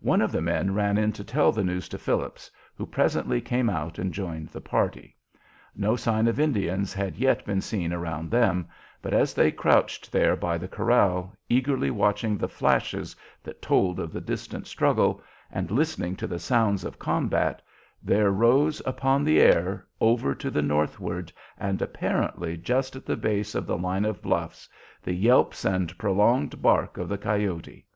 One 0.00 0.20
of 0.22 0.32
the 0.32 0.42
men 0.42 0.74
ran 0.74 0.98
in 0.98 1.12
to 1.12 1.22
tell 1.22 1.52
the 1.52 1.62
news 1.62 1.88
to 1.90 1.96
Phillips, 1.96 2.50
who 2.74 2.84
presently 2.84 3.40
came 3.40 3.70
out 3.70 3.96
and 3.96 4.12
joined 4.12 4.48
the 4.48 4.60
party. 4.60 5.16
No 5.76 5.94
sign 5.94 6.26
of 6.26 6.40
Indians 6.40 6.92
had 6.92 7.14
yet 7.14 7.44
been 7.44 7.60
seen 7.60 7.92
around 7.92 8.28
them, 8.28 8.66
but 9.00 9.14
as 9.14 9.34
they 9.34 9.52
crouched 9.52 10.10
there 10.10 10.34
by 10.34 10.58
the 10.58 10.66
corral, 10.66 11.32
eagerly 11.48 11.92
watching 11.92 12.36
the 12.36 12.48
flashes 12.48 13.14
that 13.44 13.62
told 13.62 14.00
of 14.00 14.12
the 14.12 14.20
distant 14.20 14.66
struggle, 14.66 15.22
and 15.48 15.70
listening 15.70 16.16
to 16.16 16.26
the 16.26 16.40
sounds 16.40 16.82
of 16.82 16.98
combat, 16.98 17.62
there 18.02 18.32
rose 18.32 18.82
upon 18.84 19.22
the 19.22 19.40
air, 19.40 19.86
over 20.00 20.34
to 20.34 20.50
the 20.50 20.60
northward 20.60 21.32
and 21.56 21.80
apparently 21.80 22.56
just 22.56 22.96
at 22.96 23.06
the 23.06 23.16
base 23.16 23.54
of 23.54 23.68
the 23.68 23.78
line 23.78 24.04
of 24.04 24.20
bluffs, 24.20 24.68
the 25.04 25.14
yelps 25.14 25.64
and 25.64 25.96
prolonged 25.98 26.60
bark 26.60 26.98
of 26.98 27.08
the 27.08 27.16
coyote. 27.16 27.86